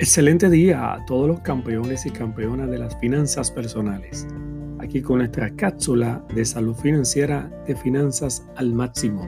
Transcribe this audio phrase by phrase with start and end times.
[0.00, 4.26] Excelente día a todos los campeones y campeonas de las finanzas personales.
[4.80, 9.24] Aquí con nuestra cápsula de salud financiera de finanzas al máximo.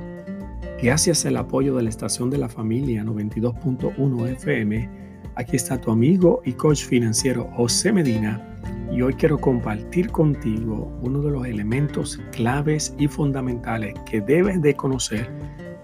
[0.82, 4.90] Gracias al apoyo de la estación de la familia 92.1 FM,
[5.36, 8.44] aquí está tu amigo y coach financiero José Medina
[8.90, 14.74] y hoy quiero compartir contigo uno de los elementos claves y fundamentales que debes de
[14.74, 15.30] conocer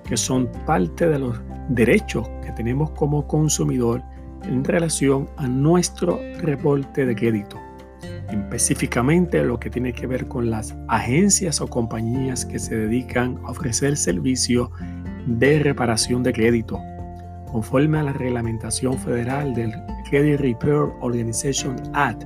[0.09, 4.03] que son parte de los derechos que tenemos como consumidor
[4.45, 7.59] en relación a nuestro reporte de crédito,
[8.31, 13.51] específicamente lo que tiene que ver con las agencias o compañías que se dedican a
[13.51, 14.71] ofrecer servicio
[15.27, 16.81] de reparación de crédito,
[17.51, 19.73] conforme a la reglamentación federal del
[20.11, 22.25] Credit Repair Organization Act,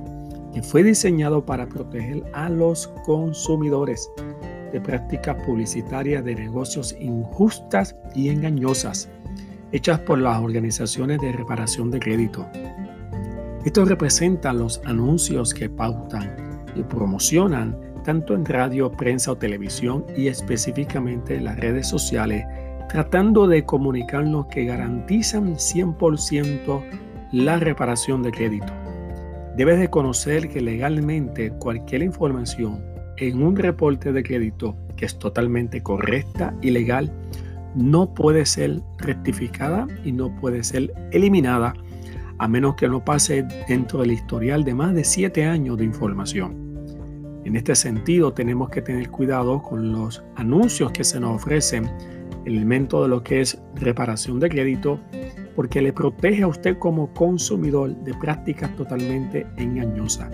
[0.53, 4.09] que fue diseñado para proteger a los consumidores
[4.71, 9.09] de prácticas publicitarias de negocios injustas y engañosas
[9.71, 12.47] hechas por las organizaciones de reparación de crédito.
[13.65, 16.35] Estos representan los anuncios que pautan
[16.75, 22.45] y promocionan tanto en radio, prensa o televisión y específicamente en las redes sociales,
[22.87, 26.81] tratando de comunicarnos que garantizan 100%
[27.33, 28.71] la reparación de crédito.
[29.57, 32.85] Debes de conocer que legalmente cualquier información
[33.17, 37.11] en un reporte de crédito que es totalmente correcta y legal
[37.77, 41.73] no puede ser rectificada y no puede ser eliminada
[42.39, 46.67] a menos que no pase dentro del historial de más de 7 años de información.
[47.45, 51.89] En este sentido, tenemos que tener cuidado con los anuncios que se nos ofrecen,
[52.45, 54.99] el elemento de lo que es reparación de crédito,
[55.55, 60.29] porque le protege a usted como consumidor de prácticas totalmente engañosas.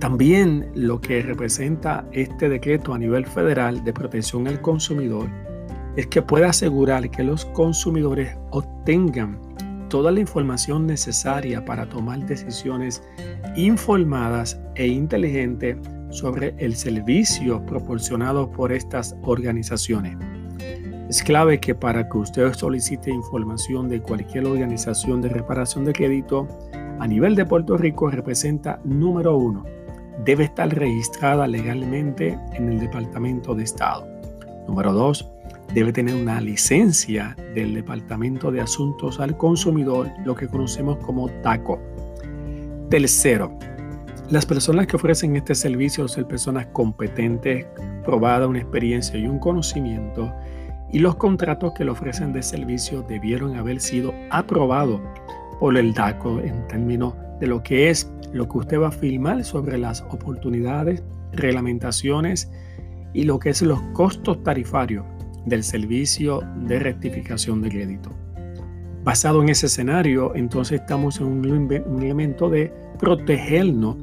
[0.00, 5.28] También lo que representa este decreto a nivel federal de protección al consumidor
[5.96, 9.38] es que pueda asegurar que los consumidores obtengan
[9.88, 13.02] toda la información necesaria para tomar decisiones
[13.56, 15.76] informadas e inteligentes
[16.10, 20.16] sobre el servicio proporcionado por estas organizaciones.
[21.08, 26.48] Es clave que para que usted solicite información de cualquier organización de reparación de crédito
[26.98, 29.64] a nivel de Puerto Rico representa número uno,
[30.24, 34.08] debe estar registrada legalmente en el Departamento de Estado.
[34.66, 35.33] Número dos,
[35.74, 41.80] debe tener una licencia del Departamento de Asuntos al Consumidor, lo que conocemos como TACO.
[42.88, 43.58] Tercero,
[44.30, 47.66] las personas que ofrecen este servicio son personas competentes,
[48.04, 50.32] probadas una experiencia y un conocimiento,
[50.92, 55.00] y los contratos que le ofrecen de servicio debieron haber sido aprobados
[55.58, 59.42] por el DACO en términos de lo que es lo que usted va a firmar
[59.42, 61.02] sobre las oportunidades,
[61.32, 62.48] reglamentaciones
[63.12, 65.04] y lo que es los costos tarifarios
[65.46, 68.10] del servicio de rectificación de crédito.
[69.02, 73.96] Basado en ese escenario, entonces estamos en un, elemento de protegernos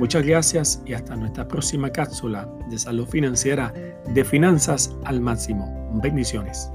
[0.00, 3.72] Muchas gracias y hasta nuestra próxima cápsula de salud financiera
[4.12, 5.92] de finanzas al máximo.
[6.02, 6.68] Bendiciones.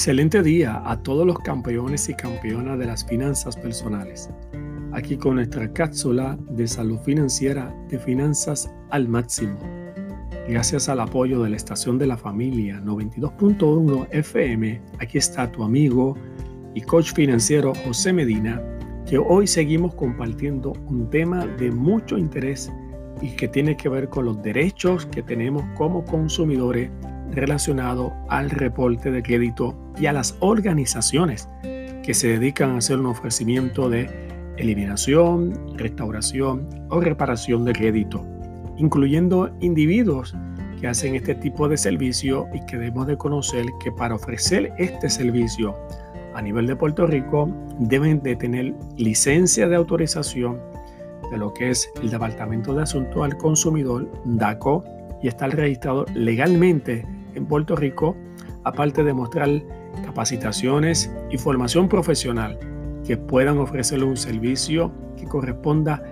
[0.00, 4.30] Excelente día a todos los campeones y campeonas de las finanzas personales.
[4.92, 9.58] Aquí con nuestra cápsula de salud financiera de finanzas al máximo.
[10.48, 16.16] Gracias al apoyo de la estación de la familia 92.1 FM, aquí está tu amigo
[16.74, 18.62] y coach financiero José Medina,
[19.06, 22.72] que hoy seguimos compartiendo un tema de mucho interés
[23.20, 26.90] y que tiene que ver con los derechos que tenemos como consumidores
[27.32, 31.48] relacionado al reporte de crédito y a las organizaciones
[32.02, 34.08] que se dedican a hacer un ofrecimiento de
[34.56, 38.26] eliminación, restauración o reparación de crédito,
[38.76, 40.34] incluyendo individuos
[40.80, 45.10] que hacen este tipo de servicio y que debemos de conocer que para ofrecer este
[45.10, 45.74] servicio
[46.34, 47.48] a nivel de Puerto Rico
[47.78, 50.58] deben de tener licencia de autorización
[51.30, 54.84] de lo que es el Departamento de Asuntos al Consumidor, DACO,
[55.22, 57.04] y estar registrado legalmente
[57.34, 58.16] en Puerto Rico,
[58.64, 59.48] aparte de mostrar
[60.04, 62.58] capacitaciones y formación profesional
[63.04, 66.02] que puedan ofrecerle un servicio que corresponda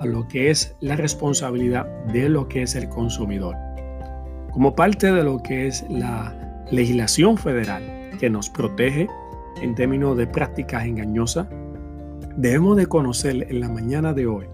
[0.00, 3.56] a lo que es la responsabilidad de lo que es el consumidor.
[4.52, 9.08] Como parte de lo que es la legislación federal que nos protege
[9.60, 11.46] en términos de prácticas engañosas,
[12.36, 14.46] debemos de conocer en la mañana de hoy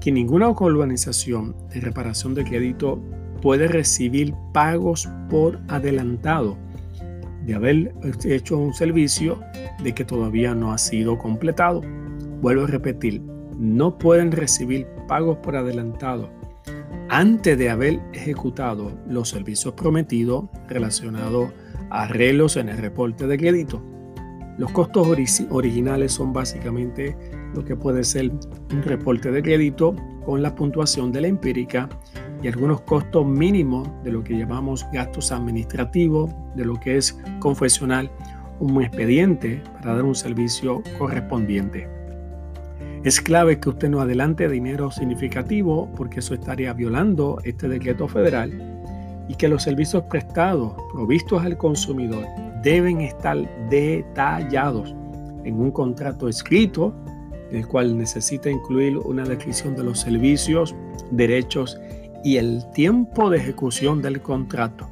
[0.00, 3.00] que ninguna organización de reparación de crédito
[3.46, 6.58] puede recibir pagos por adelantado
[7.44, 7.94] de haber
[8.24, 9.38] hecho un servicio
[9.84, 11.80] de que todavía no ha sido completado.
[12.40, 13.22] Vuelvo a repetir,
[13.56, 16.28] no pueden recibir pagos por adelantado
[17.08, 21.52] antes de haber ejecutado los servicios prometidos relacionados
[21.90, 23.80] a arreglos en el reporte de crédito.
[24.58, 25.06] Los costos
[25.50, 27.16] originales son básicamente
[27.54, 28.28] lo que puede ser
[28.72, 29.94] un reporte de crédito
[30.24, 31.88] con la puntuación de la empírica
[32.42, 38.10] y algunos costos mínimos de lo que llamamos gastos administrativos, de lo que es confesional,
[38.60, 41.88] un expediente para dar un servicio correspondiente.
[43.04, 48.50] Es clave que usted no adelante dinero significativo porque eso estaría violando este decreto federal
[49.28, 52.24] y que los servicios prestados provistos al consumidor
[52.62, 53.36] deben estar
[53.68, 54.94] detallados
[55.44, 56.92] en un contrato escrito,
[57.52, 60.74] el cual necesita incluir una descripción de los servicios,
[61.12, 61.78] derechos
[62.26, 64.90] y el tiempo de ejecución del contrato.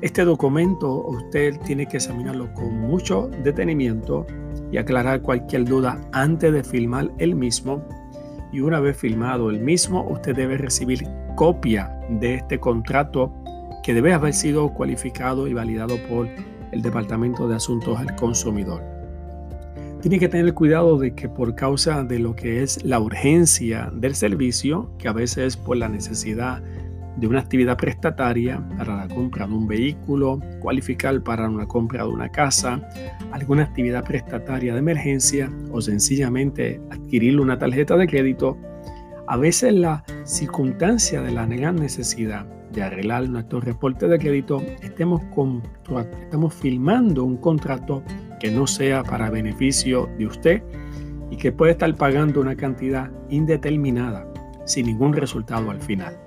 [0.00, 4.26] Este documento usted tiene que examinarlo con mucho detenimiento
[4.72, 7.86] y aclarar cualquier duda antes de firmar el mismo.
[8.50, 11.06] Y una vez firmado el mismo, usted debe recibir
[11.36, 13.30] copia de este contrato
[13.82, 16.30] que debe haber sido cualificado y validado por
[16.72, 18.93] el Departamento de Asuntos al Consumidor.
[20.04, 24.14] Tiene que tener cuidado de que por causa de lo que es la urgencia del
[24.14, 26.62] servicio, que a veces por la necesidad
[27.16, 32.10] de una actividad prestataria para la compra de un vehículo, cualificar para una compra de
[32.10, 32.86] una casa,
[33.32, 38.58] alguna actividad prestataria de emergencia o sencillamente adquirir una tarjeta de crédito,
[39.26, 45.22] a veces la circunstancia de la gran necesidad de arreglar nuestro reporte de crédito, estemos,
[45.34, 45.62] con,
[46.20, 48.02] estamos firmando un contrato
[48.38, 50.62] que no sea para beneficio de usted
[51.30, 54.26] y que puede estar pagando una cantidad indeterminada
[54.64, 56.18] sin ningún resultado al final.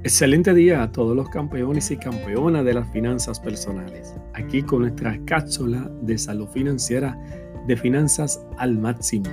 [0.07, 4.15] Excelente día a todos los campeones y campeonas de las finanzas personales.
[4.35, 7.19] Aquí con nuestra cápsula de salud financiera
[7.67, 9.29] de finanzas al máximo.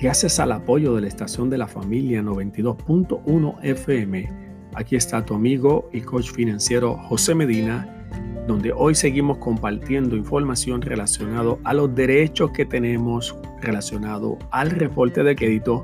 [0.00, 4.32] Gracias al apoyo de la estación de la familia 92.1 FM,
[4.76, 8.06] aquí está tu amigo y coach financiero José Medina,
[8.46, 15.34] donde hoy seguimos compartiendo información relacionada a los derechos que tenemos relacionado al reporte de
[15.34, 15.82] crédito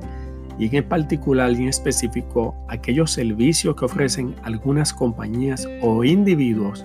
[0.58, 6.84] y en particular y en específico aquellos servicios que ofrecen algunas compañías o individuos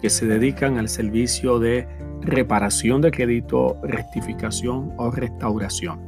[0.00, 1.88] que se dedican al servicio de
[2.20, 6.00] reparación de crédito, rectificación o restauración.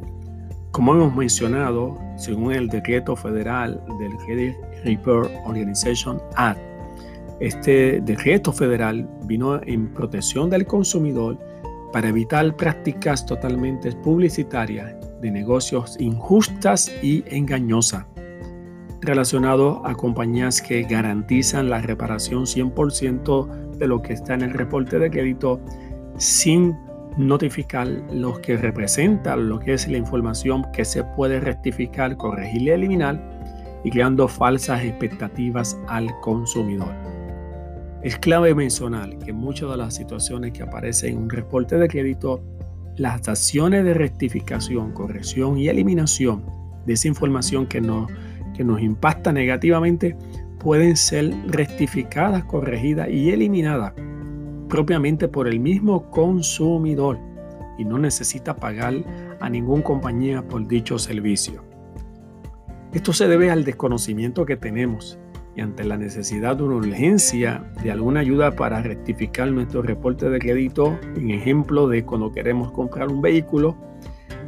[0.71, 4.55] Como hemos mencionado, según el decreto federal del Credit
[4.85, 6.61] Repair Organization Act,
[7.41, 11.39] este decreto federal vino en protección del consumidor
[11.93, 18.07] para evitar prácticas totalmente publicitarias de negocios injustas y engañosas,
[19.01, 24.99] relacionado a compañías que garantizan la reparación 100% de lo que está en el reporte
[24.99, 25.61] de crédito
[26.17, 26.77] sin
[27.17, 32.71] notificar lo que representa lo que es la información que se puede rectificar, corregir y
[32.71, 33.21] eliminar
[33.85, 36.95] y creando falsas expectativas al consumidor.
[38.03, 42.43] Es clave mencionar que muchas de las situaciones que aparecen en un reporte de crédito
[43.01, 46.45] las acciones de rectificación, corrección y eliminación
[46.85, 48.11] de esa información que nos,
[48.55, 50.19] que nos impacta negativamente
[50.59, 53.95] pueden ser rectificadas, corregidas y eliminadas
[54.69, 57.19] propiamente por el mismo consumidor
[57.79, 58.95] y no necesita pagar
[59.41, 61.65] a ninguna compañía por dicho servicio.
[62.93, 65.19] Esto se debe al desconocimiento que tenemos
[65.57, 70.39] y ante la necesidad de una urgencia de alguna ayuda para rectificar nuestro reporte de
[70.39, 73.77] crédito, en ejemplo de cuando queremos comprar un vehículo,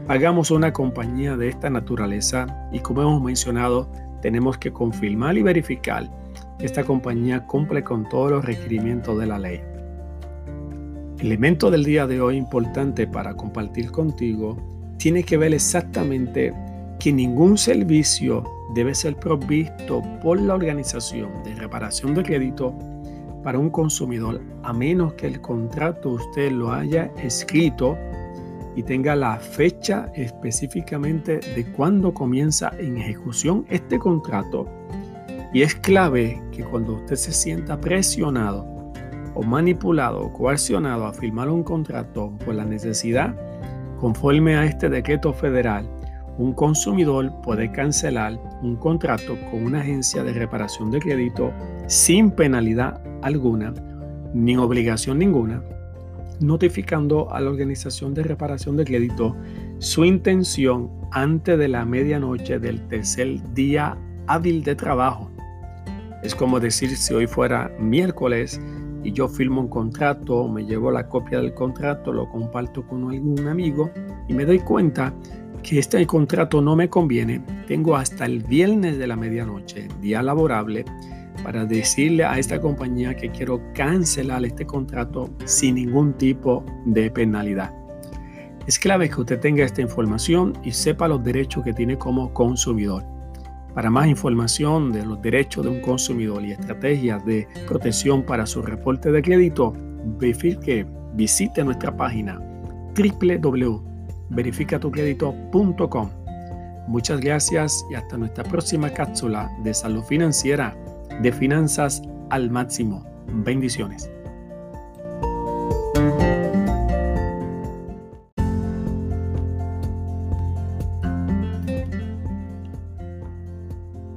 [0.09, 3.91] hagamos una compañía de esta naturaleza y como hemos mencionado,
[4.21, 6.09] tenemos que confirmar y verificar
[6.59, 9.61] que esta compañía cumple con todos los requerimientos de la ley.
[11.19, 14.57] El elemento del día de hoy importante para compartir contigo
[14.99, 16.53] tiene que ver exactamente
[17.03, 18.45] que ningún servicio
[18.75, 22.73] debe ser provisto por la organización de reparación de crédito
[23.43, 27.99] para un consumidor a menos que el contrato usted lo haya escrito
[28.77, 34.69] y tenga la fecha específicamente de cuándo comienza en ejecución este contrato.
[35.53, 38.65] Y es clave que cuando usted se sienta presionado
[39.35, 43.35] o manipulado o coaccionado a firmar un contrato por la necesidad,
[43.99, 45.85] conforme a este decreto federal,
[46.39, 51.53] un consumidor puede cancelar un contrato con una agencia de reparación de crédito
[51.87, 53.75] sin penalidad alguna,
[54.33, 55.63] ni obligación ninguna,
[56.41, 59.37] notificando a la organización de reparación de crédito
[59.79, 63.97] su intención antes de la medianoche del tercer día
[64.27, 65.31] hábil de trabajo.
[66.23, 68.61] Es como decir si hoy fuera miércoles
[69.05, 73.49] y yo firmo un contrato, me llevo la copia del contrato, lo comparto con algún
[73.49, 73.91] amigo
[74.29, 75.13] y me doy cuenta
[75.63, 80.85] que este contrato no me conviene, tengo hasta el viernes de la medianoche, día laborable,
[81.43, 87.73] para decirle a esta compañía que quiero cancelar este contrato sin ningún tipo de penalidad.
[88.67, 93.05] Es clave que usted tenga esta información y sepa los derechos que tiene como consumidor.
[93.75, 98.63] Para más información de los derechos de un consumidor y estrategias de protección para su
[98.63, 99.73] reporte de crédito,
[100.19, 102.39] verifique, visite nuestra página
[104.33, 106.11] www.verificatucredito.com.
[106.89, 110.77] Muchas gracias y hasta nuestra próxima cápsula de salud financiera
[111.21, 113.07] de finanzas al máximo.
[113.29, 114.11] Bendiciones.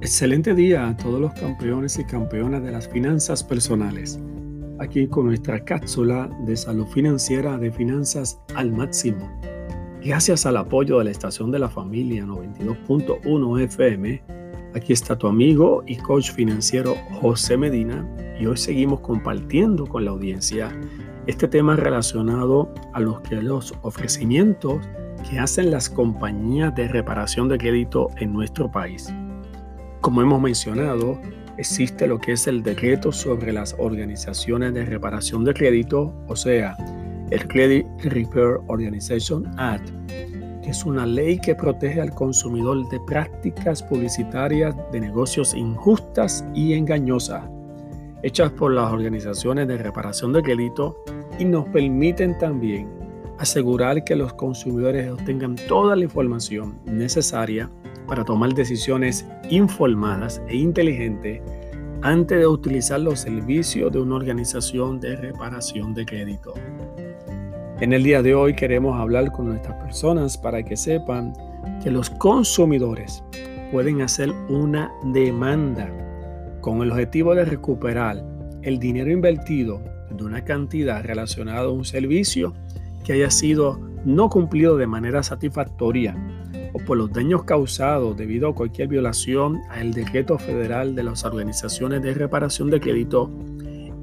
[0.01, 4.19] Excelente día a todos los campeones y campeonas de las finanzas personales.
[4.79, 9.27] Aquí con nuestra cápsula de salud financiera de finanzas al máximo.
[10.05, 14.21] Gracias al apoyo de la estación de la familia 92.1 FM
[14.75, 18.07] Aquí está tu amigo y coach financiero José Medina
[18.39, 20.69] y hoy seguimos compartiendo con la audiencia
[21.25, 24.79] este tema relacionado a los, que los ofrecimientos
[25.27, 29.11] que hacen las compañías de reparación de crédito en nuestro país.
[30.01, 31.19] Como hemos mencionado,
[31.57, 36.77] existe lo que es el decreto sobre las organizaciones de reparación de crédito, o sea,
[37.31, 39.89] el Credit Repair Organization Act,
[40.63, 47.43] es una ley que protege al consumidor de prácticas publicitarias de negocios injustas y engañosas,
[48.23, 51.03] hechas por las organizaciones de reparación de crédito
[51.37, 52.89] y nos permiten también
[53.37, 57.69] asegurar que los consumidores obtengan toda la información necesaria
[58.07, 61.41] para tomar decisiones informadas e inteligentes
[62.01, 66.53] antes de utilizar los servicios de una organización de reparación de crédito.
[67.81, 71.33] En el día de hoy queremos hablar con nuestras personas para que sepan
[71.83, 73.21] que los consumidores
[73.69, 75.91] pueden hacer una demanda
[76.61, 78.23] con el objetivo de recuperar
[78.61, 82.53] el dinero invertido de una cantidad relacionada a un servicio
[83.03, 86.15] que haya sido no cumplido de manera satisfactoria
[86.71, 92.01] o por los daños causados debido a cualquier violación al decreto federal de las organizaciones
[92.01, 93.29] de reparación de crédito,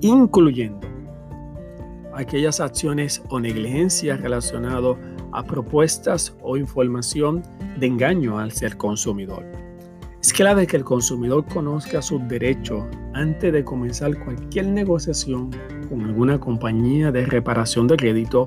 [0.02, 0.92] incluyendo
[2.14, 4.97] aquellas acciones o negligencias relacionadas
[5.33, 7.42] a propuestas o información
[7.78, 9.45] de engaño al ser consumidor.
[10.21, 15.50] Es clave que el consumidor conozca sus derechos antes de comenzar cualquier negociación
[15.88, 18.47] con alguna compañía de reparación de crédito,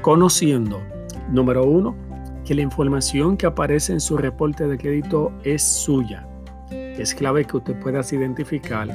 [0.00, 0.80] conociendo,
[1.28, 1.96] número uno,
[2.44, 6.26] que la información que aparece en su reporte de crédito es suya.
[6.70, 8.88] Es clave que usted pueda identificar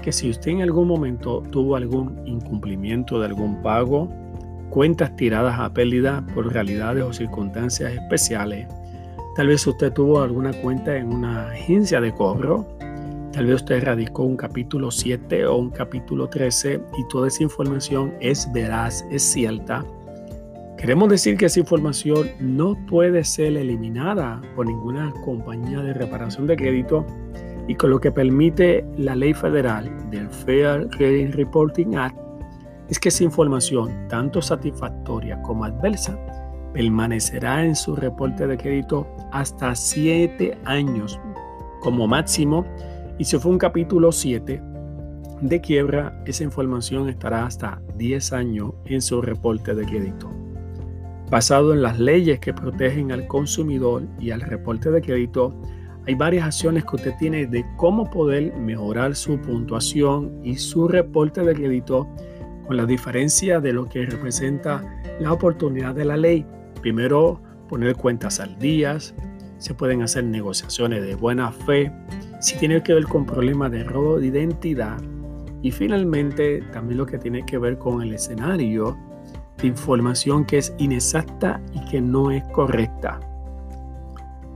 [0.00, 4.08] que si usted en algún momento tuvo algún incumplimiento de algún pago,
[4.70, 8.66] cuentas tiradas a pérdida por realidades o circunstancias especiales,
[9.36, 12.66] tal vez usted tuvo alguna cuenta en una agencia de cobro,
[13.32, 18.14] tal vez usted radicó un capítulo 7 o un capítulo 13 y toda esa información
[18.20, 19.84] es veraz, es cierta.
[20.76, 26.56] Queremos decir que esa información no puede ser eliminada por ninguna compañía de reparación de
[26.56, 27.04] crédito
[27.68, 32.18] y con lo que permite la ley federal del Fair Credit Reporting Act
[32.88, 36.18] es que esa información, tanto satisfactoria como adversa,
[36.72, 41.20] permanecerá en su reporte de crédito hasta siete años
[41.80, 42.64] como máximo
[43.18, 44.62] Y si fue un capítulo 7
[45.42, 50.30] de quiebra, esa información estará hasta 10 años en su reporte de crédito.
[51.30, 55.54] Basado en las leyes que protegen al consumidor y al reporte de crédito,
[56.10, 61.40] hay varias acciones que usted tiene de cómo poder mejorar su puntuación y su reporte
[61.42, 62.08] de crédito
[62.66, 64.82] con la diferencia de lo que representa
[65.20, 66.44] la oportunidad de la ley.
[66.80, 68.98] Primero, poner cuentas al día,
[69.58, 71.92] se pueden hacer negociaciones de buena fe,
[72.40, 75.00] si tiene que ver con problemas de robo de identidad
[75.62, 78.98] y finalmente también lo que tiene que ver con el escenario
[79.58, 83.20] de información que es inexacta y que no es correcta.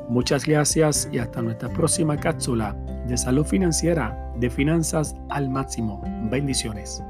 [0.09, 2.75] Muchas gracias y hasta nuestra próxima cápsula
[3.07, 6.03] de salud financiera de finanzas al máximo.
[6.31, 7.03] Bendiciones.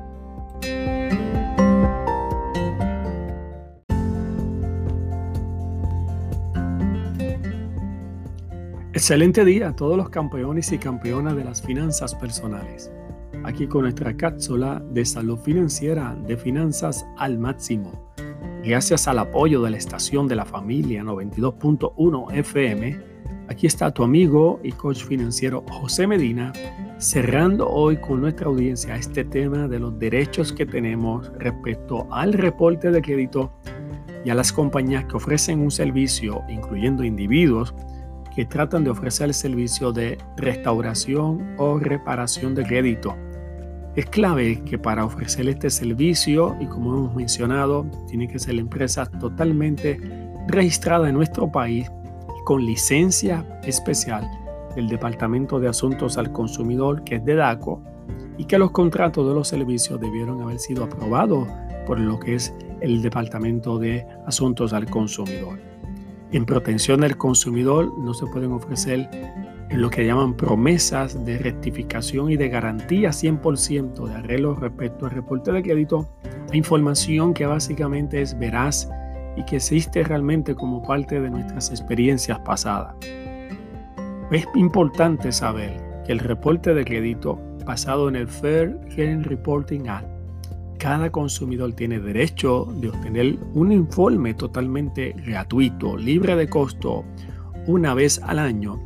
[8.93, 12.91] Excelente día a todos los campeones y campeonas de las finanzas personales.
[13.45, 17.93] Aquí con nuestra cápsula de salud financiera de finanzas al máximo.
[18.65, 23.01] Gracias al apoyo de la estación de la familia 92.1 FM,
[23.49, 26.53] aquí está tu amigo y coach financiero José Medina,
[26.99, 32.91] cerrando hoy con nuestra audiencia este tema de los derechos que tenemos respecto al reporte
[32.91, 33.53] de crédito
[34.25, 37.75] y a las compañías que ofrecen un servicio, incluyendo individuos,
[38.35, 43.17] que tratan de ofrecer el servicio de restauración o reparación de crédito.
[43.99, 48.61] Es clave que para ofrecer este servicio, y como hemos mencionado, tiene que ser la
[48.61, 50.01] empresa totalmente
[50.47, 51.91] registrada en nuestro país
[52.45, 54.31] con licencia especial
[54.77, 57.83] del Departamento de Asuntos al Consumidor, que es de DACO,
[58.37, 61.49] y que los contratos de los servicios debieron haber sido aprobados
[61.85, 65.59] por lo que es el Departamento de Asuntos al Consumidor.
[66.31, 69.11] En protección del consumidor no se pueden ofrecer
[69.71, 75.53] lo que llaman promesas de rectificación y de garantía 100% de arreglo respecto al reporte
[75.53, 76.09] de crédito
[76.51, 78.89] a información que básicamente es veraz
[79.37, 82.95] y que existe realmente como parte de nuestras experiencias pasadas.
[84.31, 90.09] Es importante saber que el reporte de crédito basado en el Fair Credit Reporting Act
[90.79, 97.05] cada consumidor tiene derecho de obtener un informe totalmente gratuito, libre de costo,
[97.67, 98.81] una vez al año,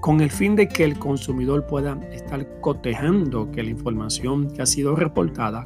[0.00, 4.66] con el fin de que el consumidor pueda estar cotejando que la información que ha
[4.66, 5.64] sido reportada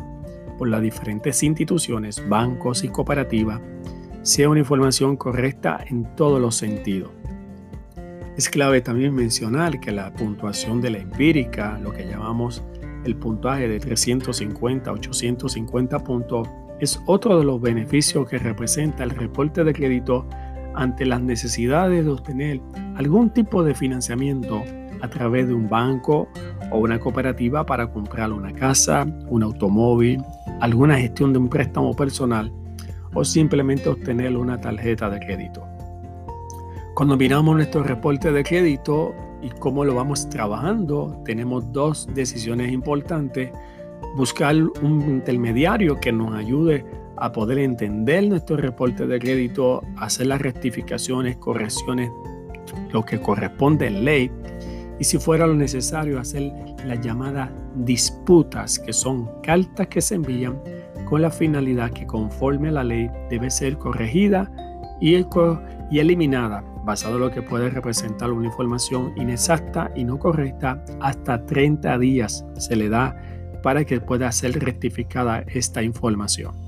[0.59, 3.61] por las diferentes instituciones, bancos y cooperativas
[4.23, 7.11] sea una información correcta en todos los sentidos.
[8.37, 12.65] Es clave también mencionar que la puntuación de la empírica, lo que llamamos
[13.05, 16.49] el puntaje de 350 850 puntos
[16.81, 20.27] es otro de los beneficios que representa el reporte de crédito
[20.75, 22.61] ante las necesidades de obtener
[22.97, 24.63] algún tipo de financiamiento
[25.01, 26.29] a través de un banco
[26.71, 30.23] o una cooperativa para comprar una casa, un automóvil,
[30.61, 32.53] alguna gestión de un préstamo personal
[33.13, 35.63] o simplemente obtener una tarjeta de crédito.
[36.95, 43.51] Cuando miramos nuestro reporte de crédito, y cómo lo vamos trabajando, tenemos dos decisiones importantes.
[44.17, 50.41] Buscar un intermediario que nos ayude a poder entender nuestro reporte de crédito, hacer las
[50.41, 52.11] rectificaciones, correcciones,
[52.93, 54.31] lo que corresponde en ley.
[54.99, 56.53] Y si fuera lo necesario, hacer
[56.85, 60.61] las llamadas disputas, que son cartas que se envían
[61.05, 64.51] con la finalidad que conforme a la ley debe ser corregida
[65.01, 65.15] y,
[65.99, 71.99] eliminada basado en lo que puede representar una información inexacta y no correcta, hasta 30
[71.99, 73.17] días se le da
[73.63, 76.64] para que pueda ser rectificada esta información.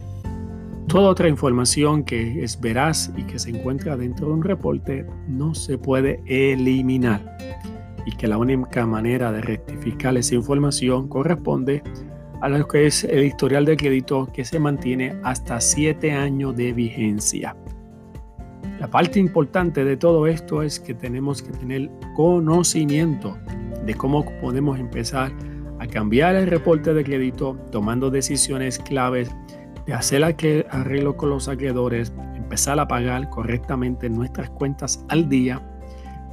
[0.88, 5.53] Toda otra información que es veraz y que se encuentra dentro de un reporte no
[5.53, 7.37] se puede eliminar
[8.07, 11.83] y que la única manera de rectificar esa información corresponde
[12.40, 16.72] a lo que es el historial de crédito que se mantiene hasta 7 años de
[16.72, 17.57] vigencia.
[18.79, 23.37] La parte importante de todo esto es que tenemos que tener conocimiento
[23.85, 25.33] de cómo podemos empezar
[25.81, 29.31] a cambiar el reporte de crédito tomando decisiones claves
[29.87, 35.62] de hacer arreglo con los acreedores, empezar a pagar correctamente nuestras cuentas al día,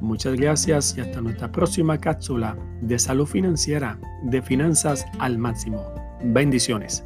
[0.00, 5.80] Muchas gracias y hasta nuestra próxima cápsula de salud financiera de finanzas al máximo.
[6.24, 7.04] Bendiciones.